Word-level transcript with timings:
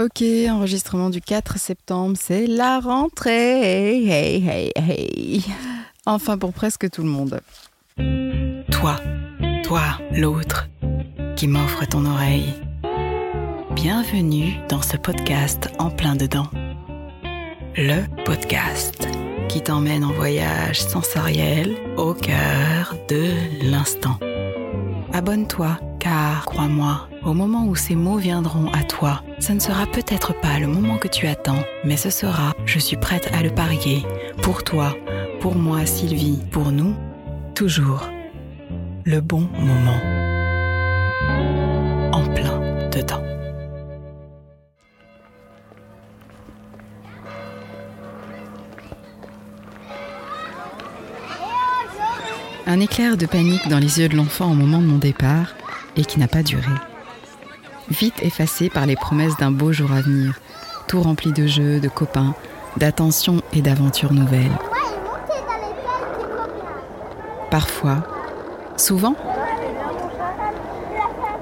Ok, 0.00 0.24
enregistrement 0.48 1.10
du 1.10 1.20
4 1.20 1.58
septembre, 1.58 2.16
c'est 2.18 2.46
la 2.46 2.80
rentrée. 2.80 3.60
Hey, 3.60 4.08
hey, 4.08 4.72
hey. 4.74 5.44
Enfin 6.06 6.38
pour 6.38 6.54
presque 6.54 6.88
tout 6.88 7.02
le 7.02 7.10
monde. 7.10 7.42
Toi, 8.70 8.96
toi, 9.62 9.82
l'autre, 10.12 10.70
qui 11.36 11.48
m'offre 11.48 11.86
ton 11.86 12.06
oreille. 12.06 12.54
Bienvenue 13.72 14.54
dans 14.70 14.80
ce 14.80 14.96
podcast 14.96 15.68
en 15.78 15.90
plein 15.90 16.16
dedans. 16.16 16.48
Le 17.76 18.06
podcast 18.24 19.06
qui 19.50 19.60
t'emmène 19.60 20.04
en 20.04 20.12
voyage 20.12 20.80
sensoriel 20.80 21.76
au 21.98 22.14
cœur 22.14 22.94
de 23.10 23.32
l'instant. 23.70 24.18
Abonne-toi, 25.12 25.78
car 25.98 26.46
crois-moi, 26.46 27.09
au 27.24 27.34
moment 27.34 27.66
où 27.66 27.74
ces 27.74 27.94
mots 27.94 28.16
viendront 28.16 28.70
à 28.72 28.82
toi, 28.84 29.22
ce 29.38 29.52
ne 29.52 29.60
sera 29.60 29.86
peut-être 29.86 30.38
pas 30.40 30.58
le 30.58 30.66
moment 30.66 30.98
que 30.98 31.08
tu 31.08 31.26
attends, 31.26 31.62
mais 31.84 31.96
ce 31.96 32.10
sera, 32.10 32.54
je 32.64 32.78
suis 32.78 32.96
prête 32.96 33.30
à 33.32 33.42
le 33.42 33.50
parier, 33.50 34.04
pour 34.42 34.64
toi, 34.64 34.96
pour 35.40 35.54
moi 35.54 35.86
Sylvie, 35.86 36.40
pour 36.50 36.72
nous, 36.72 36.94
toujours 37.54 38.08
le 39.04 39.20
bon 39.20 39.48
moment. 39.58 40.00
En 42.12 42.24
plein 42.34 42.88
dedans. 42.90 43.22
Un 52.66 52.78
éclair 52.78 53.16
de 53.16 53.26
panique 53.26 53.68
dans 53.68 53.78
les 53.78 53.98
yeux 53.98 54.08
de 54.08 54.16
l'enfant 54.16 54.52
au 54.52 54.54
moment 54.54 54.80
de 54.80 54.86
mon 54.86 54.98
départ 54.98 55.54
et 55.96 56.04
qui 56.04 56.20
n'a 56.20 56.28
pas 56.28 56.42
duré. 56.42 56.70
Vite 57.90 58.22
effacé 58.22 58.70
par 58.70 58.86
les 58.86 58.96
promesses 58.96 59.36
d'un 59.36 59.50
beau 59.50 59.72
jour 59.72 59.90
à 59.92 60.00
venir, 60.00 60.38
tout 60.86 61.02
rempli 61.02 61.32
de 61.32 61.46
jeux, 61.46 61.80
de 61.80 61.88
copains, 61.88 62.34
d'attention 62.76 63.42
et 63.52 63.62
d'aventures 63.62 64.12
nouvelles. 64.12 64.56
Parfois, 67.50 68.04
souvent, 68.76 69.16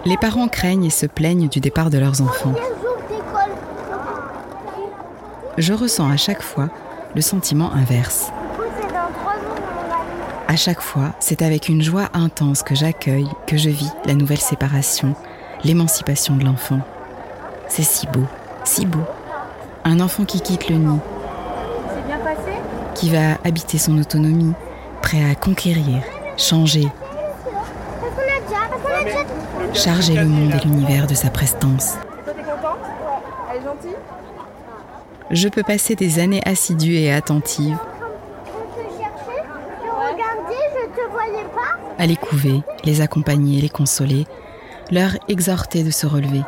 les 0.06 0.17
parents 0.17 0.48
craignent 0.48 0.84
et 0.84 0.91
se 0.91 1.05
plaignent 1.05 1.48
du 1.48 1.61
départ 1.61 1.91
de 1.91 1.98
leurs 1.98 2.22
enfants. 2.22 2.55
Je 5.59 5.75
ressens 5.75 6.09
à 6.11 6.17
chaque 6.17 6.42
fois 6.42 6.70
le 7.15 7.20
sentiment 7.20 7.72
inverse. 7.72 8.31
À 10.47 10.56
chaque 10.56 10.81
fois, 10.81 11.12
c'est 11.20 11.42
avec 11.42 11.69
une 11.69 11.83
joie 11.83 12.09
intense 12.15 12.62
que 12.62 12.75
j'accueille, 12.75 13.28
que 13.47 13.59
je 13.59 13.69
vis 13.69 13.92
la 14.06 14.15
nouvelle 14.15 14.41
séparation, 14.41 15.15
l'émancipation 15.64 16.37
de 16.37 16.45
l'enfant. 16.45 16.81
C'est 17.69 17.83
si 17.83 18.06
beau, 18.06 18.25
si 18.64 18.87
beau. 18.87 19.03
Un 19.84 20.00
enfant 20.00 20.25
qui 20.25 20.41
quitte 20.41 20.69
le 20.69 20.77
nid, 20.77 20.98
qui 22.95 23.11
va 23.11 23.39
habiter 23.45 23.78
son 23.78 23.98
autonomie, 23.98 24.55
prêt 25.03 25.23
à 25.31 25.34
conquérir, 25.34 26.03
changer, 26.37 26.89
charger 29.75 30.15
le 30.15 30.27
monde 30.27 30.53
et 30.55 30.67
l'univers 30.67 31.06
de 31.06 31.15
sa 31.15 31.31
prestance. 31.31 31.95
Je 35.31 35.48
peux 35.48 35.62
passer 35.62 35.95
des 35.95 36.19
années 36.19 36.43
assidues 36.45 36.97
et 36.97 37.12
attentives 37.12 37.78
à 41.98 42.06
les 42.06 42.17
couver, 42.17 42.62
les 42.84 43.00
accompagner, 43.00 43.61
les 43.61 43.69
consoler, 43.69 44.27
leur 44.91 45.11
exhorter 45.28 45.83
de 45.83 45.91
se 45.91 46.06
relever. 46.06 46.42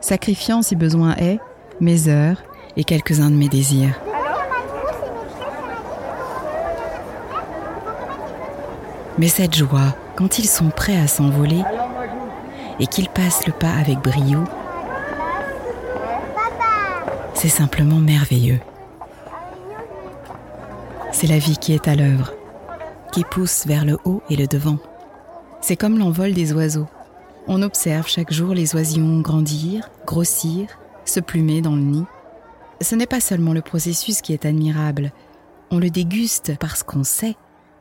Sacrifiant 0.00 0.62
si 0.62 0.76
besoin 0.76 1.14
est 1.16 1.38
mes 1.80 2.08
heures 2.08 2.42
et 2.76 2.84
quelques-uns 2.84 3.30
de 3.30 3.36
mes 3.36 3.48
désirs. 3.48 3.98
Mais 9.18 9.28
cette 9.28 9.56
joie, 9.56 9.96
quand 10.16 10.38
ils 10.38 10.48
sont 10.48 10.70
prêts 10.70 10.96
à 10.96 11.08
s'envoler 11.08 11.62
et 12.78 12.86
qu'ils 12.86 13.08
passent 13.08 13.46
le 13.46 13.52
pas 13.52 13.72
avec 13.72 13.98
brio, 13.98 14.44
c'est 17.34 17.48
simplement 17.48 17.98
merveilleux. 17.98 18.60
C'est 21.10 21.26
la 21.26 21.38
vie 21.38 21.56
qui 21.56 21.74
est 21.74 21.88
à 21.88 21.96
l'œuvre 21.96 22.32
qui 23.12 23.24
pousse 23.24 23.66
vers 23.66 23.84
le 23.84 23.98
haut 24.04 24.22
et 24.30 24.36
le 24.36 24.46
devant. 24.46 24.78
C'est 25.60 25.76
comme 25.76 25.98
l'envol 25.98 26.32
des 26.32 26.52
oiseaux. 26.52 26.86
On 27.46 27.62
observe 27.62 28.06
chaque 28.06 28.32
jour 28.32 28.54
les 28.54 28.74
oisillons 28.74 29.20
grandir, 29.20 29.88
grossir, 30.06 30.68
se 31.04 31.20
plumer 31.20 31.62
dans 31.62 31.74
le 31.74 31.82
nid. 31.82 32.04
Ce 32.80 32.94
n'est 32.94 33.06
pas 33.06 33.20
seulement 33.20 33.52
le 33.52 33.62
processus 33.62 34.20
qui 34.20 34.32
est 34.32 34.46
admirable, 34.46 35.12
on 35.70 35.78
le 35.78 35.90
déguste 35.90 36.56
parce 36.58 36.82
qu'on 36.82 37.04
sait 37.04 37.36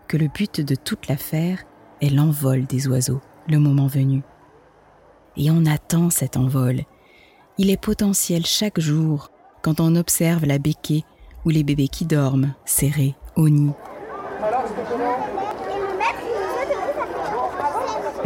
que 0.08 0.18
le 0.18 0.28
but 0.28 0.62
de 0.62 0.76
toute 0.76 1.08
l'affaire 1.08 1.60
est 2.02 2.10
l'envol 2.10 2.66
des 2.66 2.88
oiseaux, 2.88 3.22
le 3.48 3.60
moment 3.60 3.88
venu. 3.88 4.24
Et 5.38 5.52
on 5.52 5.66
attend 5.66 6.10
cet 6.10 6.36
envol. 6.36 6.82
Il 7.58 7.70
est 7.70 7.82
potentiel 7.82 8.46
chaque 8.46 8.80
jour 8.80 9.32
quand 9.62 9.80
on 9.80 9.96
observe 9.96 10.46
la 10.46 10.58
béquée 10.58 11.06
ou 11.46 11.50
les 11.50 11.64
bébés 11.64 11.88
qui 11.88 12.06
dorment, 12.06 12.54
serrés 12.66 13.16
au 13.36 13.50
nid, 13.50 13.74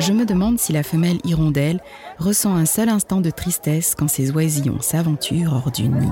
je 0.01 0.13
me 0.13 0.25
demande 0.25 0.59
si 0.59 0.73
la 0.73 0.83
femelle 0.83 1.19
hirondelle 1.23 1.79
ressent 2.17 2.55
un 2.55 2.65
seul 2.65 2.89
instant 2.89 3.21
de 3.21 3.29
tristesse 3.29 3.93
quand 3.95 4.07
ses 4.07 4.31
oisillons 4.31 4.81
s'aventurent 4.81 5.53
hors 5.53 5.71
du 5.71 5.87
nid. 5.87 6.11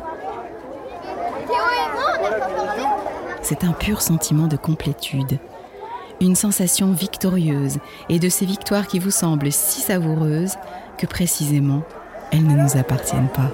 C'est 3.42 3.64
un 3.64 3.72
pur 3.72 4.02
sentiment 4.02 4.48
de 4.48 4.58
complétude, 4.58 5.40
une 6.22 6.36
sensation 6.36 6.92
victorieuse 6.92 7.80
et 8.10 8.20
de 8.20 8.30
ces 8.30 8.46
victoires 8.46 8.86
qui 8.86 9.00
vous 9.00 9.12
semblent 9.12 9.52
si 9.52 9.82
savoureuses 9.82 10.54
que 10.98 11.08
précisément 11.08 11.82
elles 12.32 12.46
ne 12.46 12.62
nous 12.62 12.78
appartiennent 12.78 13.30
pas. 13.30 13.52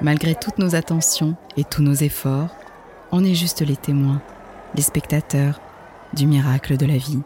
Malgré 0.00 0.34
toutes 0.34 0.58
nos 0.58 0.74
attentions 0.74 1.36
et 1.58 1.64
tous 1.64 1.82
nos 1.82 1.94
efforts, 1.94 2.48
on 3.12 3.22
est 3.22 3.34
juste 3.34 3.60
les 3.60 3.76
témoins, 3.76 4.22
les 4.74 4.82
spectateurs 4.82 5.60
du 6.14 6.26
miracle 6.26 6.78
de 6.78 6.86
la 6.86 6.96
vie. 6.96 7.20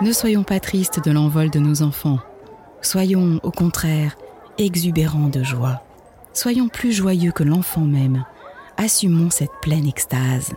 Ne 0.00 0.12
soyons 0.12 0.42
pas 0.42 0.60
tristes 0.60 1.04
de 1.04 1.10
l'envol 1.10 1.50
de 1.50 1.58
nos 1.58 1.82
enfants. 1.82 2.18
Soyons, 2.80 3.40
au 3.42 3.50
contraire, 3.50 4.16
exubérants 4.58 5.28
de 5.28 5.42
joie. 5.42 5.82
Soyons 6.32 6.68
plus 6.68 6.92
joyeux 6.92 7.32
que 7.32 7.42
l'enfant 7.42 7.82
même. 7.82 8.24
Assumons 8.76 9.30
cette 9.30 9.52
pleine 9.60 9.86
extase. 9.86 10.54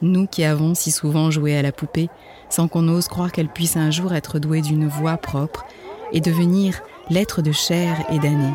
Nous 0.00 0.26
qui 0.26 0.44
avons 0.44 0.74
si 0.74 0.90
souvent 0.90 1.30
joué 1.30 1.56
à 1.56 1.62
la 1.62 1.72
poupée, 1.72 2.08
sans 2.48 2.68
qu'on 2.68 2.88
ose 2.88 3.08
croire 3.08 3.32
qu'elle 3.32 3.48
puisse 3.48 3.76
un 3.76 3.90
jour 3.90 4.14
être 4.14 4.38
douée 4.38 4.62
d'une 4.62 4.88
voix 4.88 5.16
propre 5.16 5.66
et 6.12 6.20
devenir 6.20 6.80
l'être 7.10 7.42
de 7.42 7.52
chair 7.52 7.96
et 8.10 8.18
d'année. 8.18 8.54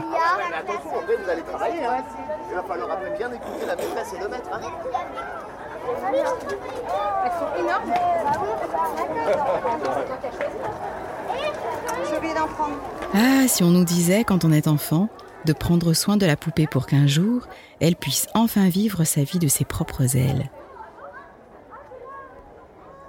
Elles 7.26 7.32
sont 7.32 7.56
énormes. 7.60 7.94
J'ai 12.10 12.18
oublié 12.18 12.34
d'en 12.34 12.48
prendre. 12.48 12.76
Ah, 13.14 13.48
si 13.48 13.64
on 13.64 13.72
nous 13.72 13.86
disait, 13.86 14.24
quand 14.24 14.46
on 14.46 14.52
est 14.52 14.68
enfant, 14.68 15.10
de 15.46 15.54
prendre 15.54 15.94
soin 15.94 16.18
de 16.18 16.26
la 16.26 16.36
poupée 16.36 16.68
pour 16.68 16.86
qu'un 16.86 17.08
jour, 17.08 17.48
elle 17.80 17.96
puisse 17.96 18.28
enfin 18.34 18.70
vivre 18.70 19.04
sa 19.04 19.24
vie 19.24 19.40
de 19.40 19.48
ses 19.48 19.66
propres 19.66 20.16
ailes. 20.16 20.50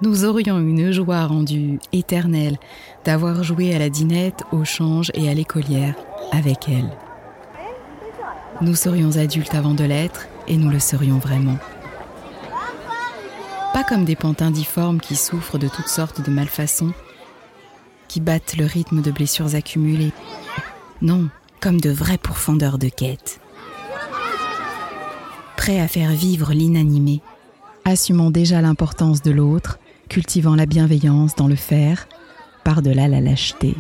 Nous 0.02 0.24
aurions 0.24 0.58
une 0.58 0.90
joie 0.90 1.24
rendue 1.24 1.78
éternelle 1.92 2.58
d'avoir 3.04 3.42
joué 3.42 3.74
à 3.74 3.78
la 3.78 3.88
dinette, 3.88 4.42
au 4.52 4.64
change 4.64 5.10
et 5.14 5.30
à 5.30 5.34
l'écolière 5.34 5.94
avec 6.32 6.68
elle. 6.68 6.90
Nous 8.60 8.74
serions 8.74 9.16
adultes 9.16 9.54
avant 9.54 9.74
de 9.74 9.84
l'être 9.84 10.26
et 10.48 10.56
nous 10.56 10.70
le 10.70 10.80
serions 10.80 11.18
vraiment. 11.18 11.56
Pas 13.74 13.82
comme 13.82 14.04
des 14.04 14.14
pantins 14.14 14.52
difformes 14.52 15.00
qui 15.00 15.16
souffrent 15.16 15.58
de 15.58 15.66
toutes 15.66 15.88
sortes 15.88 16.24
de 16.24 16.30
malfaçons, 16.30 16.92
qui 18.06 18.20
battent 18.20 18.56
le 18.56 18.66
rythme 18.66 19.02
de 19.02 19.10
blessures 19.10 19.56
accumulées. 19.56 20.12
Non, 21.02 21.28
comme 21.58 21.80
de 21.80 21.90
vrais 21.90 22.16
pourfendeurs 22.16 22.78
de 22.78 22.88
quête. 22.88 23.40
Prêts 25.56 25.80
à 25.80 25.88
faire 25.88 26.12
vivre 26.12 26.52
l'inanimé, 26.52 27.20
assumant 27.84 28.30
déjà 28.30 28.60
l'importance 28.60 29.22
de 29.22 29.32
l'autre, 29.32 29.80
cultivant 30.08 30.54
la 30.54 30.66
bienveillance 30.66 31.34
dans 31.34 31.48
le 31.48 31.56
faire, 31.56 32.06
par-delà 32.62 33.08
la 33.08 33.20
lâcheté. 33.20 33.74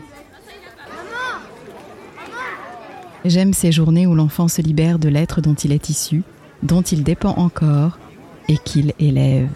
J'aime 3.24 3.54
ces 3.54 3.70
journées 3.70 4.08
où 4.08 4.16
l'enfant 4.16 4.48
se 4.48 4.60
libère 4.60 4.98
de 4.98 5.08
l'être 5.08 5.40
dont 5.40 5.54
il 5.54 5.70
est 5.70 5.88
issu, 5.88 6.24
dont 6.64 6.82
il 6.82 7.04
dépend 7.04 7.36
encore 7.36 7.96
et 8.48 8.58
qu'il 8.58 8.92
élève. 8.98 9.48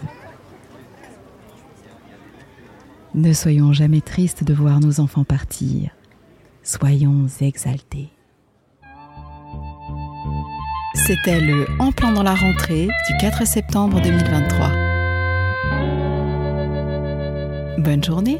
Ne 3.15 3.33
soyons 3.33 3.73
jamais 3.73 4.01
tristes 4.01 4.43
de 4.43 4.53
voir 4.53 4.79
nos 4.79 4.99
enfants 4.99 5.23
partir. 5.23 5.89
Soyons 6.61 7.25
exaltés. 7.41 8.09
C'était 10.93 11.41
le 11.41 11.65
En 11.79 11.91
plan 11.91 12.11
dans 12.11 12.21
la 12.21 12.35
rentrée 12.35 12.85
du 12.85 13.17
4 13.19 13.47
septembre 13.47 13.99
2023. 14.01 14.71
Bonne 17.79 18.03
journée 18.03 18.39